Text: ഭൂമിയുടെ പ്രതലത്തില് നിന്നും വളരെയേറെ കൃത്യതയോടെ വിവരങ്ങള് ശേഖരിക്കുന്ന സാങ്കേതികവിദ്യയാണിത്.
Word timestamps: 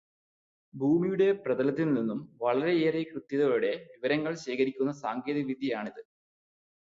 ഭൂമിയുടെ 0.73 1.31
പ്രതലത്തില് 1.41 1.97
നിന്നും 1.97 2.19
വളരെയേറെ 2.41 3.03
കൃത്യതയോടെ 3.03 3.71
വിവരങ്ങള് 3.93 4.35
ശേഖരിക്കുന്ന 4.37 4.91
സാങ്കേതികവിദ്യയാണിത്. 5.01 6.01